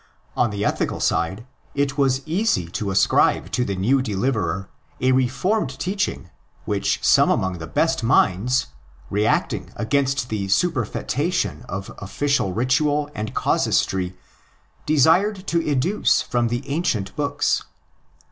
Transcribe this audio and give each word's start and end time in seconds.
On 0.35 0.49
the 0.49 0.65
ethical 0.65 0.99
side 0.99 1.45
it 1.75 1.95
was 1.95 2.25
easy 2.27 2.65
to 2.69 2.89
ascribe 2.89 3.51
to 3.51 3.63
the 3.63 3.75
new 3.75 4.01
deliverer 4.01 4.67
a 4.99 5.11
reformed 5.11 5.77
teaching 5.77 6.31
which 6.65 6.99
some 7.03 7.29
among 7.29 7.59
the 7.59 7.67
best 7.67 8.01
minds, 8.03 8.65
reacting 9.11 9.71
against 9.75 10.29
the 10.29 10.47
superfetation 10.47 11.63
of 11.67 11.91
official 11.99 12.51
ritual 12.51 13.11
and 13.13 13.35
casuistry, 13.35 14.17
desired 14.87 15.45
to 15.45 15.61
educe 15.69 16.23
from 16.27 16.47
the 16.47 16.67
ancient 16.67 17.15
books. 17.15 17.65